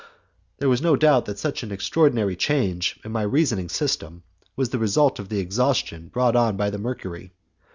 [0.57, 4.23] There is no doubt that such an extraordinary change in my reasoning system
[4.55, 7.33] was the result of the exhaustion brought on by the mercury.